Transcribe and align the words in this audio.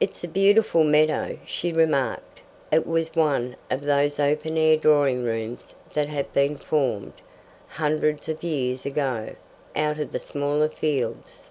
"It's 0.00 0.24
a 0.24 0.28
beautiful 0.28 0.82
meadow," 0.82 1.36
she 1.44 1.74
remarked. 1.74 2.40
It 2.72 2.86
was 2.86 3.14
one 3.14 3.56
of 3.70 3.82
those 3.82 4.18
open 4.18 4.56
air 4.56 4.78
drawing 4.78 5.22
rooms 5.24 5.74
that 5.92 6.08
have 6.08 6.32
been 6.32 6.56
formed, 6.56 7.12
hundreds 7.68 8.30
of 8.30 8.42
years 8.42 8.86
ago, 8.86 9.34
out 9.76 10.00
of 10.00 10.12
the 10.12 10.20
smaller 10.20 10.70
fields. 10.70 11.50